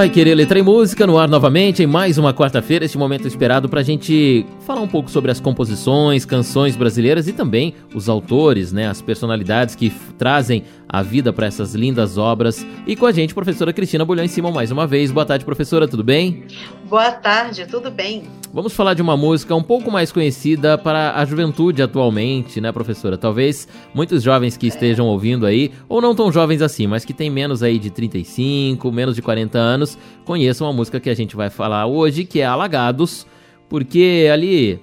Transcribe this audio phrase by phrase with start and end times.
[0.00, 3.68] Pai Querer Letra e Música no ar novamente em mais uma quarta-feira, este momento esperado
[3.68, 8.72] para a gente falar um pouco sobre as composições, canções brasileiras e também os autores,
[8.72, 12.66] né, as personalidades que trazem a vida para essas lindas obras.
[12.86, 15.12] E com a gente, professora Cristina Bolhão em cima mais uma vez.
[15.12, 16.44] Boa tarde, professora, tudo bem?
[16.88, 18.24] Boa tarde, tudo bem.
[18.52, 23.16] Vamos falar de uma música um pouco mais conhecida para a juventude atualmente, né, professora?
[23.16, 27.30] Talvez muitos jovens que estejam ouvindo aí, ou não tão jovens assim, mas que têm
[27.30, 29.89] menos aí de 35, menos de 40 anos,
[30.24, 33.26] conheçam a música que a gente vai falar hoje, que é Alagados,
[33.68, 34.80] porque ali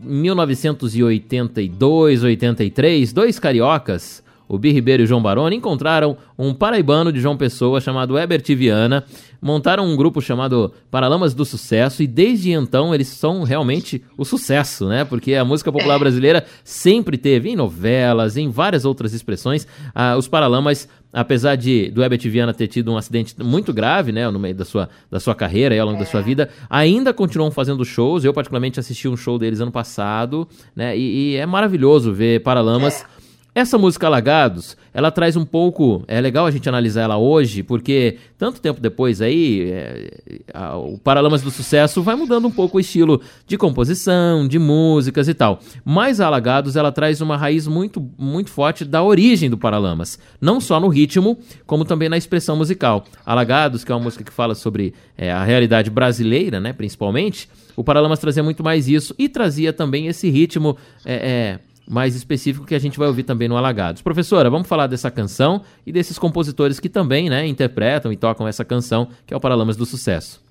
[0.00, 7.20] 1982, 83, dois cariocas o Bi Ribeiro e o João Baroni encontraram um paraibano de
[7.20, 9.04] João Pessoa chamado Herbert Viana,
[9.40, 14.88] montaram um grupo chamado Paralamas do Sucesso e desde então eles são realmente o sucesso,
[14.88, 15.04] né?
[15.04, 15.98] Porque a música popular é.
[15.98, 22.02] brasileira sempre teve em novelas, em várias outras expressões, ah, os Paralamas apesar de do
[22.02, 25.34] Herbert Viana ter tido um acidente muito grave, né, no meio da sua, da sua
[25.34, 26.00] carreira e ao longo é.
[26.00, 26.22] da sua é.
[26.22, 28.24] vida, ainda continuam fazendo shows.
[28.24, 30.46] Eu particularmente assisti um show deles ano passado,
[30.76, 36.04] né, e, e é maravilhoso ver Paralamas é essa música Alagados, ela traz um pouco.
[36.06, 40.10] É legal a gente analisar ela hoje, porque tanto tempo depois aí, é,
[40.54, 45.28] a, o Paralamas do Sucesso vai mudando um pouco o estilo de composição, de músicas
[45.28, 45.60] e tal.
[45.84, 50.18] Mas a Alagados, ela traz uma raiz muito, muito forte da origem do Paralamas.
[50.40, 53.04] Não só no ritmo, como também na expressão musical.
[53.26, 57.48] Alagados, que é uma música que fala sobre é, a realidade brasileira, né, principalmente.
[57.74, 60.76] O Paralamas trazia muito mais isso e trazia também esse ritmo.
[61.04, 64.02] É, é, mais específico que a gente vai ouvir também no Alagados.
[64.02, 68.64] Professora, vamos falar dessa canção e desses compositores que também né, interpretam e tocam essa
[68.64, 70.42] canção, que é o Paralamas do Sucesso.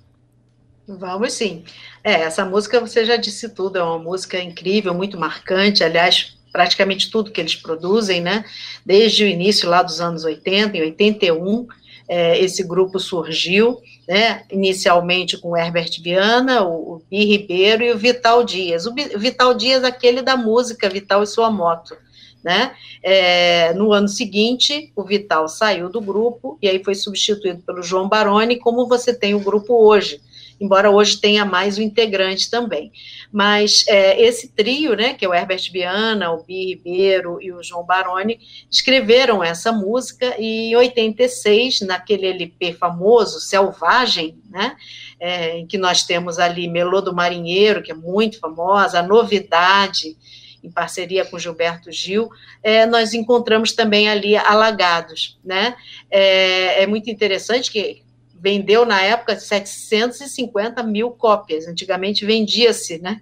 [0.86, 1.64] Vamos sim.
[2.02, 7.10] É, essa música, você já disse tudo, é uma música incrível, muito marcante, aliás, praticamente
[7.10, 8.44] tudo que eles produzem, né,
[8.84, 11.68] desde o início lá dos anos 80, em 81,
[12.08, 17.98] é, esse grupo surgiu, né, inicialmente com Herbert Viana, o, o Bi Ribeiro e o
[17.98, 18.86] Vital Dias.
[18.86, 21.94] O, o Vital Dias, aquele da música Vital e Sua Moto.
[22.42, 22.72] Né?
[23.02, 28.08] É, no ano seguinte, o Vital saiu do grupo e aí foi substituído pelo João
[28.08, 30.20] Baroni, como você tem o grupo hoje
[30.60, 32.92] embora hoje tenha mais um integrante também.
[33.30, 37.62] Mas é, esse trio, né, que é o Herbert Viana, o Bi Ribeiro e o
[37.62, 38.40] João Baroni,
[38.70, 44.76] escreveram essa música e em 86, naquele LP famoso, Selvagem, né,
[45.20, 50.16] é, em que nós temos ali Melô do Marinheiro, que é muito famosa, a Novidade,
[50.62, 52.28] em parceria com Gilberto Gil,
[52.62, 55.76] é, nós encontramos também ali Alagados, né?
[56.10, 58.02] É, é muito interessante que
[58.40, 61.66] vendeu na época 750 mil cópias.
[61.66, 63.20] Antigamente vendia-se, né?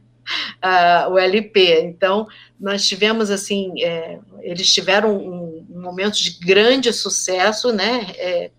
[0.57, 1.83] Uh, o LP.
[1.83, 2.27] Então,
[2.61, 8.07] nós tivemos assim, é, eles tiveram um, um, momento de grande sucesso, né?
[8.17, 8.51] É,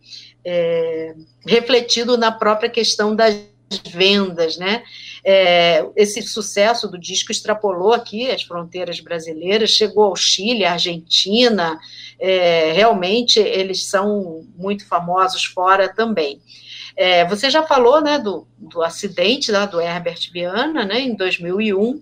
[0.46, 1.16] é,
[1.46, 3.36] refletido na própria questão das
[3.92, 4.84] vendas, né?
[5.30, 11.78] É, esse sucesso do disco extrapolou aqui as fronteiras brasileiras, chegou ao Chile, à Argentina,
[12.18, 16.40] é, realmente eles são muito famosos fora também.
[16.96, 22.02] É, você já falou né, do, do acidente do Herbert Viana, né, em 2001,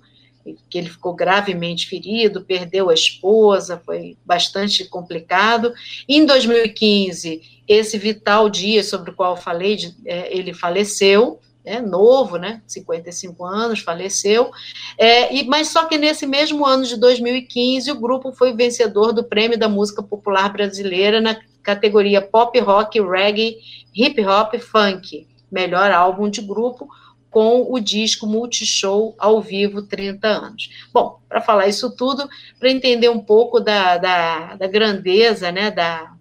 [0.70, 5.74] que ele ficou gravemente ferido, perdeu a esposa, foi bastante complicado.
[6.08, 12.38] Em 2015, esse Vital Dias, sobre o qual eu falei, é, ele faleceu, é, novo,
[12.38, 14.52] né, 55 anos, faleceu,
[14.98, 19.24] é, e, mas só que nesse mesmo ano de 2015, o grupo foi vencedor do
[19.24, 23.58] Prêmio da Música Popular Brasileira na categoria Pop Rock, Reggae,
[23.96, 26.88] Hip Hop Funk, melhor álbum de grupo,
[27.36, 30.70] com o disco Multishow ao vivo 30 anos.
[30.94, 36.15] Bom, para falar isso tudo, para entender um pouco da, da, da grandeza, né, da,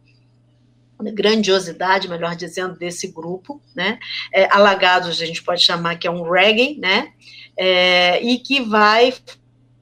[1.00, 3.98] grandiosidade, melhor dizendo, desse grupo, né?
[4.32, 7.12] É, Alagados a gente pode chamar que é um reggae, né?
[7.56, 9.12] É, e que vai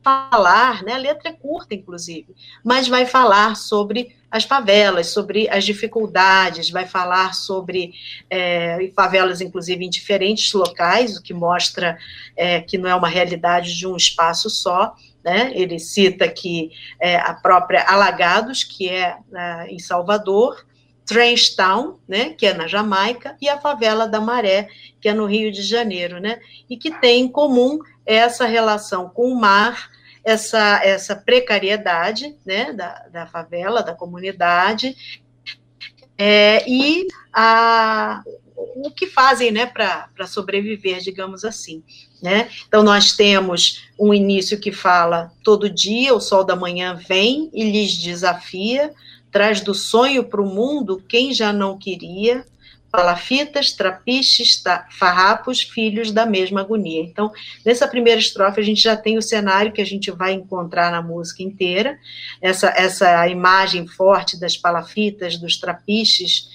[0.02, 0.94] falar, né?
[0.94, 6.86] A letra é curta, inclusive, mas vai falar sobre as favelas, sobre as dificuldades, vai
[6.86, 7.92] falar sobre
[8.30, 11.98] é, favelas, inclusive, em diferentes locais, o que mostra
[12.34, 14.94] é, que não é uma realidade de um espaço só.
[15.22, 15.52] Né?
[15.54, 20.64] Ele cita que é, a própria Alagados, que é, é em Salvador,
[21.06, 24.68] Trenchtown, né, que é na Jamaica, e a favela da Maré,
[25.00, 29.30] que é no Rio de Janeiro, né, e que tem em comum essa relação com
[29.30, 29.90] o mar,
[30.24, 34.96] essa, essa precariedade, né, da, da favela, da comunidade,
[36.16, 38.22] é, e a,
[38.76, 41.82] o que fazem né, para sobreviver, digamos assim.
[42.22, 42.48] Né?
[42.68, 47.64] Então, nós temos um início que fala: todo dia o sol da manhã vem e
[47.68, 48.92] lhes desafia,
[49.32, 52.44] traz do sonho para o mundo quem já não queria,
[52.92, 57.00] palafitas, trapiches, farrapos, filhos da mesma agonia.
[57.00, 57.32] Então,
[57.64, 61.00] nessa primeira estrofe, a gente já tem o cenário que a gente vai encontrar na
[61.00, 61.98] música inteira,
[62.40, 66.50] essa, essa imagem forte das palafitas, dos trapiches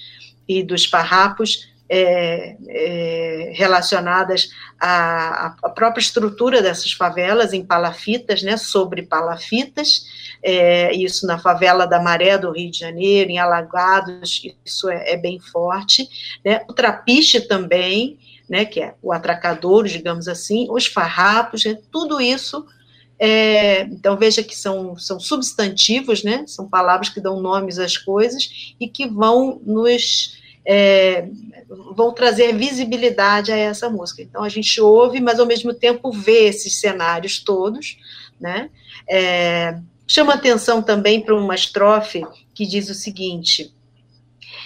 [0.46, 8.56] e dos farrapos, é, é, relacionadas à, à, própria estrutura dessas favelas em palafitas, né,
[8.56, 10.06] sobre palafitas,
[10.42, 15.16] é, isso na favela da Maré do Rio de Janeiro, em Alagados, isso é, é
[15.16, 16.08] bem forte,
[16.44, 18.18] né, o trapiche também,
[18.48, 22.66] né, que é o atracador, digamos assim, os farrapos, né, tudo isso
[23.18, 26.44] é, então veja que são, são substantivos, né?
[26.46, 30.37] São palavras que dão nomes às coisas e que vão nos
[30.70, 31.26] é,
[31.96, 34.20] vão trazer visibilidade a essa música.
[34.20, 37.96] Então a gente ouve, mas ao mesmo tempo vê esses cenários todos,
[38.38, 38.68] né?
[39.08, 42.22] É, chama atenção também para uma estrofe
[42.54, 43.72] que diz o seguinte: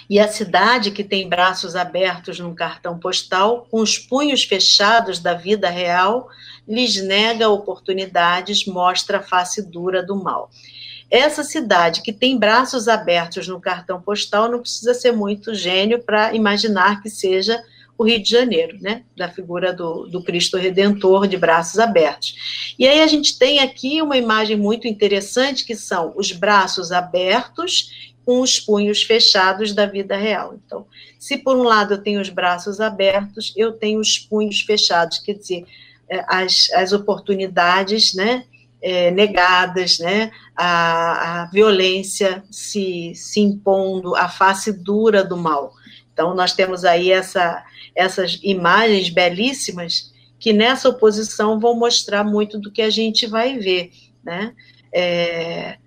[0.09, 5.33] e a cidade que tem braços abertos num cartão postal, com os punhos fechados da
[5.33, 6.27] vida real,
[6.67, 10.51] lhes nega oportunidades, mostra a face dura do mal.
[11.13, 16.33] Essa cidade que tem braços abertos no cartão postal não precisa ser muito gênio para
[16.33, 17.63] imaginar que seja
[17.95, 19.03] o Rio de Janeiro, né?
[19.15, 22.73] Da figura do, do Cristo Redentor de braços abertos.
[22.79, 28.11] E aí a gente tem aqui uma imagem muito interessante que são os braços abertos
[28.25, 30.59] com os punhos fechados da vida real.
[30.65, 30.87] Então,
[31.19, 35.33] se por um lado eu tenho os braços abertos, eu tenho os punhos fechados, quer
[35.33, 35.63] dizer,
[36.09, 38.45] é, as, as oportunidades, né?
[38.83, 40.29] É, negadas, né?
[40.55, 45.73] A, a, violência se, se impondo, a face dura do mal.
[46.11, 47.63] Então, nós temos aí essa,
[47.95, 53.91] essas imagens belíssimas que nessa oposição vão mostrar muito do que a gente vai ver,
[54.21, 54.53] né?
[54.93, 55.77] É,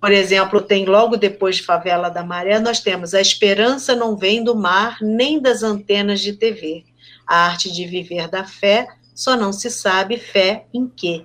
[0.00, 4.44] por exemplo, tem logo depois de Favela da Maré, nós temos a esperança não vem
[4.44, 6.84] do mar nem das antenas de TV.
[7.26, 11.24] A arte de viver da fé só não se sabe fé em quê.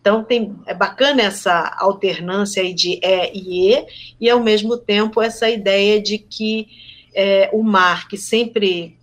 [0.00, 3.86] Então, tem, é bacana essa alternância aí de E e E,
[4.20, 6.68] e ao mesmo tempo essa ideia de que
[7.14, 8.98] é, o mar, que sempre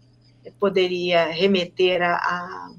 [0.60, 2.72] poderia remeter à a,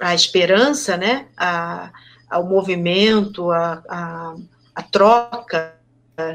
[0.00, 1.90] a, esperança, né, a,
[2.30, 4.34] ao movimento, a, a,
[4.74, 5.74] a troca,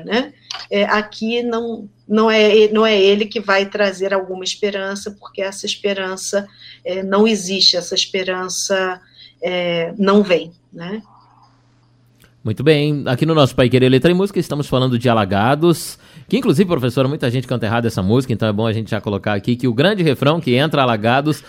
[0.06, 0.33] né,
[0.69, 5.65] é, aqui não, não, é, não é ele que vai trazer alguma esperança, porque essa
[5.65, 6.48] esperança
[6.83, 9.00] é, não existe, essa esperança
[9.41, 11.01] é, não vem, né?
[12.43, 16.38] Muito bem, aqui no nosso Pai Querer Letra e Música estamos falando de Alagados, que
[16.38, 19.33] inclusive, professora, muita gente canta errado essa música, então é bom a gente já colocar
[19.33, 21.44] aqui que o grande refrão que entra Alagados,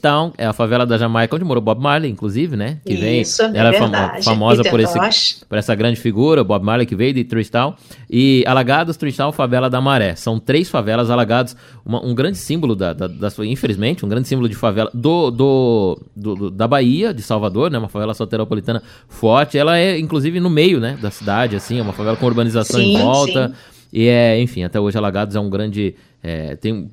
[0.00, 2.78] Town é a favela da Jamaica, onde morou Bob Marley, inclusive, né?
[2.84, 6.64] Que vem, Isso, é ela é famo famosa por, esse, por essa grande figura, Bob
[6.64, 7.74] Marley, que veio de Town
[8.10, 10.14] e Alagados, Town, favela da Maré.
[10.14, 14.26] São três favelas, Alagados, uma, um grande símbolo da, da, da, sua, infelizmente, um grande
[14.26, 17.78] símbolo de favela do, do, do, da Bahia, de Salvador, né?
[17.78, 21.82] Uma favela soteropolitana forte, ela é, inclusive, inclusive no meio, né, da cidade, assim, é
[21.82, 23.48] uma favela com urbanização sim, em volta.
[23.48, 23.73] Sim.
[23.94, 25.94] E é, enfim, até hoje Alagados é um grande.
[26.20, 26.90] É, tem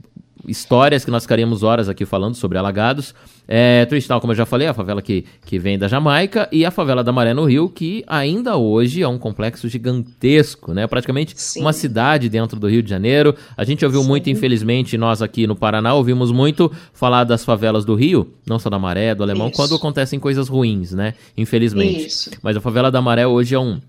[0.47, 3.15] histórias que nós ficaríamos horas aqui falando sobre Alagados.
[3.47, 6.71] É, Tristal, como eu já falei, a favela que, que vem da Jamaica, e a
[6.71, 10.85] favela da Maré no Rio, que ainda hoje é um complexo gigantesco, né?
[10.85, 11.61] Praticamente Sim.
[11.61, 13.35] uma cidade dentro do Rio de Janeiro.
[13.57, 14.07] A gente ouviu Sim.
[14.07, 18.69] muito, infelizmente, nós aqui no Paraná ouvimos muito falar das favelas do Rio, não só
[18.69, 19.55] da Maré, do Alemão, Isso.
[19.55, 21.15] quando acontecem coisas ruins, né?
[21.35, 22.05] Infelizmente.
[22.05, 22.31] Isso.
[22.43, 23.81] Mas a favela da Maré hoje é um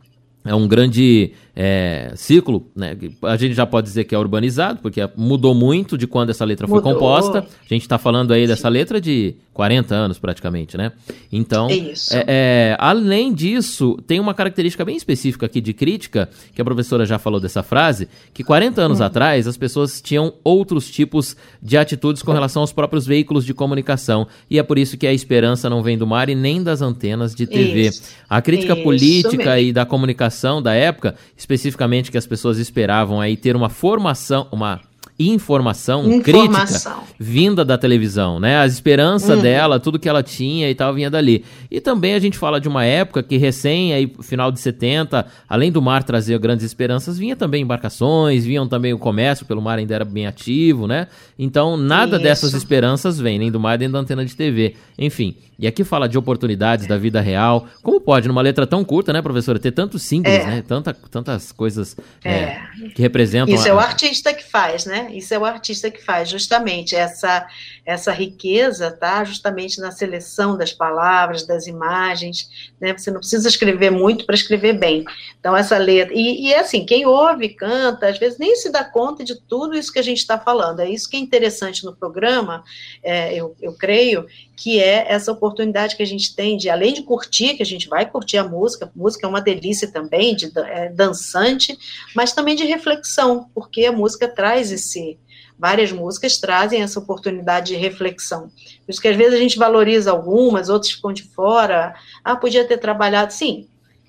[0.44, 2.96] é um grande é, ciclo, né?
[3.22, 6.66] A gente já pode dizer que é urbanizado, porque mudou muito de quando essa letra
[6.66, 6.82] mudou.
[6.82, 7.38] foi composta.
[7.40, 10.92] A gente está falando aí dessa letra de 40 anos praticamente, né?
[11.30, 16.64] Então, é, é, além disso, tem uma característica bem específica aqui de crítica, que a
[16.64, 19.04] professora já falou dessa frase, que 40 anos hum.
[19.04, 24.26] atrás as pessoas tinham outros tipos de atitudes com relação aos próprios veículos de comunicação.
[24.48, 27.34] E é por isso que a esperança não vem do mar e nem das antenas
[27.34, 27.88] de TV.
[27.88, 28.02] Isso.
[28.28, 29.68] A crítica isso política mesmo.
[29.68, 34.80] e da comunicação da época especificamente que as pessoas esperavam aí ter uma formação, uma
[35.18, 36.92] informação, informação.
[36.92, 38.58] crítica vinda da televisão, né?
[38.58, 39.42] A esperança uhum.
[39.42, 41.44] dela, tudo que ela tinha e tal vinha dali.
[41.70, 45.70] E também a gente fala de uma época que recém aí final de 70, além
[45.70, 49.94] do mar trazer grandes esperanças, vinha também embarcações, vinham também o comércio pelo mar ainda
[49.94, 51.06] era bem ativo, né?
[51.38, 52.24] Então nada Isso.
[52.24, 54.74] dessas esperanças vem, nem do mar nem da antena de TV.
[54.98, 57.68] Enfim, e aqui fala de oportunidades da vida real.
[57.84, 60.44] Como pode, numa letra tão curta, né, professora, ter tantos símbolos, é.
[60.44, 60.64] né?
[60.66, 62.32] Tanta, tantas coisas é.
[62.32, 62.62] É,
[62.96, 63.54] que representam.
[63.54, 63.70] Isso a...
[63.70, 65.08] é o artista que faz, né?
[65.12, 67.46] Isso é o artista que faz, justamente essa
[67.84, 69.24] essa riqueza, tá?
[69.24, 72.48] Justamente na seleção das palavras, das imagens,
[72.80, 72.96] né?
[72.96, 75.04] Você não precisa escrever muito para escrever bem.
[75.38, 78.84] Então essa letra e, e é assim, quem ouve, canta, às vezes nem se dá
[78.84, 80.80] conta de tudo isso que a gente está falando.
[80.80, 82.64] É isso que é interessante no programa,
[83.02, 84.26] é, eu, eu creio,
[84.56, 85.51] que é essa oportunidade
[85.96, 88.90] que a gente tem de, além de curtir, que a gente vai curtir a música,
[88.94, 91.76] música é uma delícia também, de é, dançante,
[92.14, 95.18] mas também de reflexão, porque a música traz esse,
[95.58, 98.50] várias músicas trazem essa oportunidade de reflexão.
[98.84, 101.94] Por isso que às vezes a gente valoriza algumas, outras ficam de fora.
[102.24, 103.32] Ah, podia ter trabalhado.
[103.32, 103.68] Sim,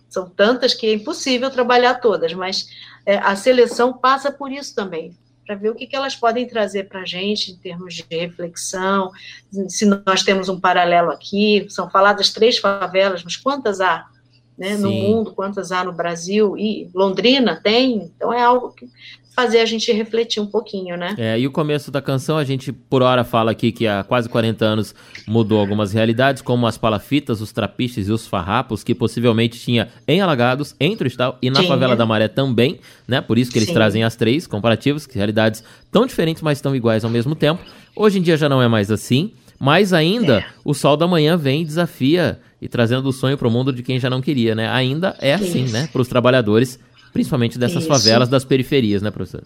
[0.10, 2.68] são tantas que é impossível trabalhar todas, mas
[3.06, 5.14] é, a seleção passa por isso também
[5.46, 9.12] para ver o que, que elas podem trazer para a gente em termos de reflexão,
[9.68, 14.08] se nós temos um paralelo aqui, são faladas três favelas, mas quantas há
[14.58, 18.88] né, no mundo, quantas há no Brasil, e Londrina tem, então é algo que
[19.36, 21.16] fazer a gente refletir um pouquinho, né?
[21.18, 24.30] É, e o começo da canção, a gente por hora fala aqui que há quase
[24.30, 24.96] 40 anos
[25.28, 30.22] mudou algumas realidades, como as palafitas, os trapiches e os farrapos, que possivelmente tinha em
[30.22, 31.64] Alagados, em Tristal e na.
[31.64, 33.22] Favela da Maré também, né?
[33.22, 33.74] Por isso que eles Sim.
[33.74, 37.64] trazem as três comparativos, que realidades tão diferentes, mas tão iguais ao mesmo tempo.
[37.96, 39.32] Hoje em dia já não é mais assim,
[39.64, 40.46] mas ainda é.
[40.66, 43.82] o sol da manhã vem e desafia e trazendo o sonho para o mundo de
[43.82, 44.70] quem já não queria, né?
[44.70, 45.74] Ainda é assim, isso.
[45.74, 45.88] né?
[45.92, 46.80] Para os trabalhadores
[47.14, 47.88] principalmente dessas Isso.
[47.88, 49.44] favelas das periferias, né, professor?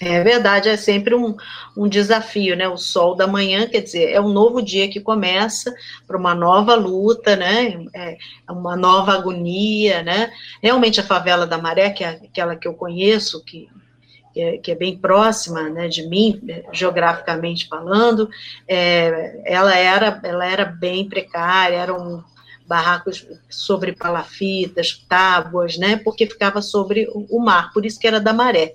[0.00, 1.36] É verdade, é sempre um,
[1.76, 2.68] um desafio, né?
[2.68, 5.72] O sol da manhã, quer dizer, é um novo dia que começa
[6.08, 7.84] para uma nova luta, né?
[7.94, 8.18] É
[8.50, 10.32] uma nova agonia, né?
[10.60, 13.68] Realmente a favela da Maré, que é aquela que eu conheço, que,
[14.32, 16.40] que, é, que é bem próxima, né, de mim,
[16.72, 18.28] geograficamente falando,
[18.66, 22.22] é, ela era, ela era bem precária, era um
[22.66, 28.32] barracos sobre palafitas, tábuas, né, porque ficava sobre o mar, por isso que era da
[28.32, 28.72] maré.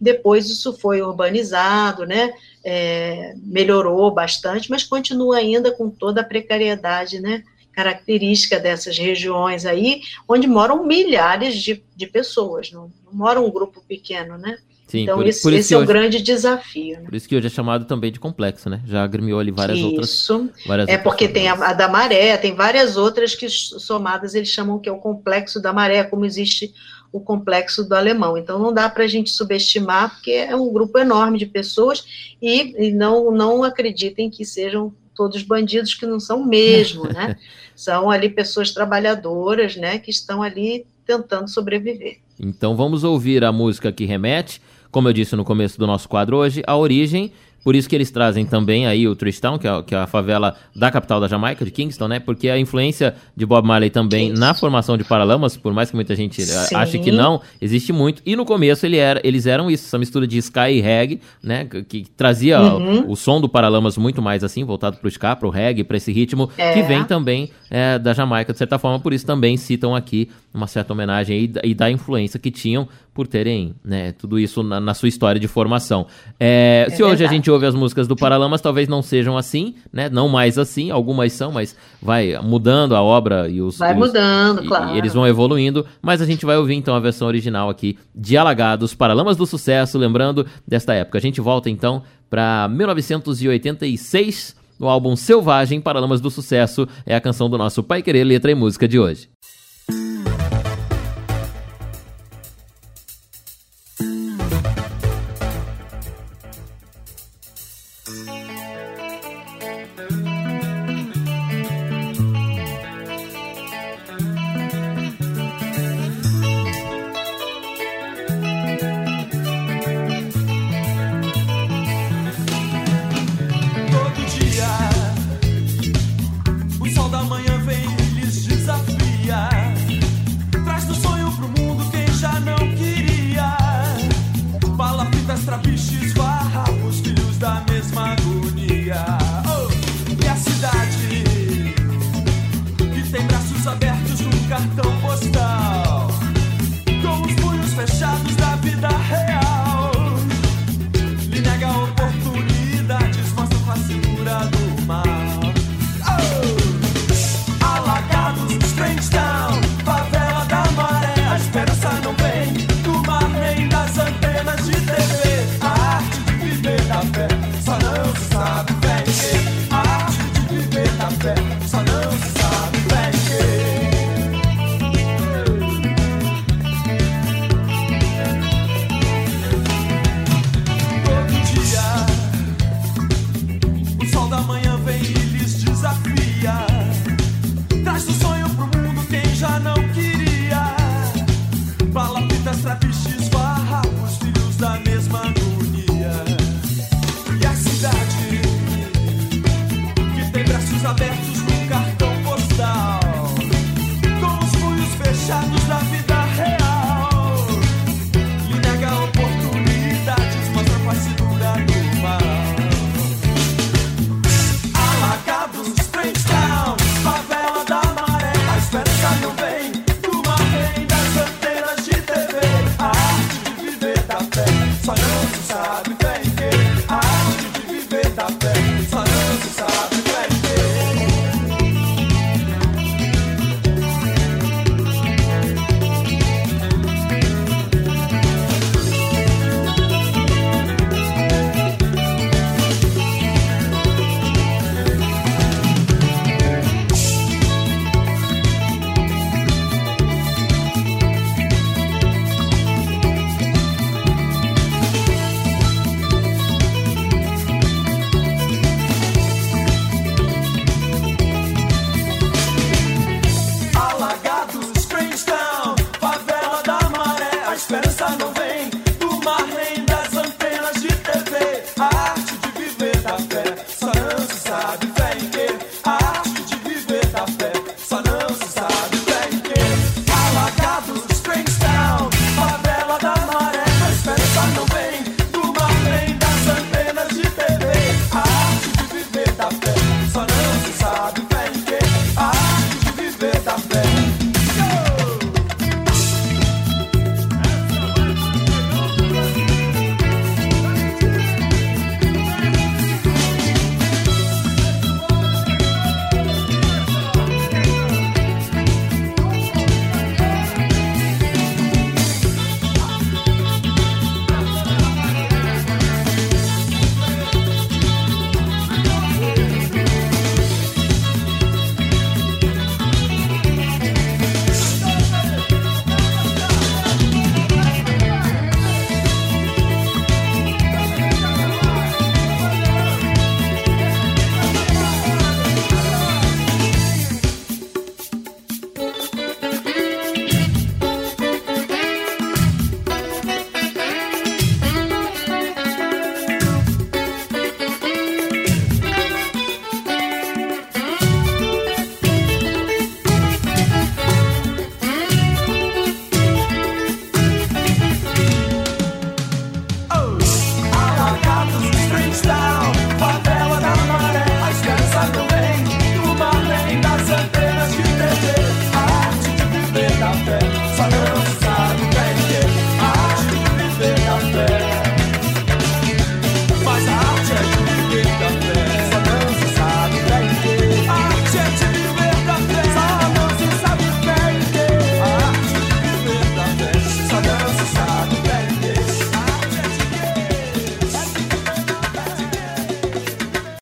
[0.00, 7.20] Depois isso foi urbanizado, né, é, melhorou bastante, mas continua ainda com toda a precariedade,
[7.20, 7.42] né,
[7.72, 13.82] característica dessas regiões aí, onde moram milhares de, de pessoas, não, não mora um grupo
[13.86, 14.58] pequeno, né.
[14.92, 17.00] Sim, então, por, esse, por esse é o grande desafio.
[17.00, 17.06] Né?
[17.06, 18.82] Por isso que hoje é chamado também de complexo, né?
[18.86, 19.86] Já agremiou ali várias isso.
[19.86, 20.10] outras.
[20.10, 20.50] Isso.
[20.86, 24.90] é porque tem a, a, da maré, tem várias outras que somadas eles chamam que
[24.90, 26.74] é o complexo da maré, como existe
[27.10, 28.36] o complexo do alemão.
[28.36, 32.04] Então não dá para a gente subestimar, porque é um grupo enorme de pessoas
[32.40, 37.36] e, e não, não acreditem que sejam todos bandidos que não são mesmo, né?
[37.74, 42.18] São ali pessoas trabalhadoras, né, que estão ali tentando sobreviver.
[42.38, 44.60] Então vamos ouvir a música que remete
[44.92, 47.32] como eu disse no começo do nosso quadro hoje, a origem
[47.64, 50.54] por isso que eles trazem também aí o Tristão, que é, que é, a favela
[50.74, 52.18] da capital da Jamaica, de Kingston, né?
[52.18, 54.40] Porque a influência de Bob Marley também Isso.
[54.40, 56.74] na formação de Paralamas, por mais que muita gente eh, Sim.
[56.74, 58.22] ache que não, existe muito.
[58.26, 61.64] E no começo ele era, eles eram isso, essa mistura de ska e reggae, né?
[61.64, 63.02] Que, que trazia uhum.
[63.02, 66.12] o, o, som do Paralamas muito mais assim, voltado pro ska, pro reggae, para esse
[66.12, 66.72] ritmo, é.
[66.72, 68.98] que vem também é, da Jamaica, de certa forma.
[68.98, 73.26] Por isso também citam aqui uma certa homenagem e, e da influência que tinham por
[73.26, 76.06] terem né, tudo isso na, na, sua história de formação.
[76.40, 79.74] É, é se hoje a gente ouve as músicas do Paralamas, talvez não sejam assim,
[79.92, 80.08] né?
[80.08, 83.78] Não mais assim, algumas são, mas vai mudando a obra e os.
[83.78, 84.94] Vai os, mudando, e, claro.
[84.94, 88.36] E eles vão evoluindo, mas a gente vai ouvir então a versão original aqui de
[88.36, 91.18] Alagados, Paralamas do Sucesso, lembrando desta época.
[91.18, 94.60] A gente volta então para 1986.
[94.80, 98.54] No álbum Selvagem, Paralamas do Sucesso, é a canção do nosso Pai Querer Letra e
[98.54, 99.28] Música de hoje.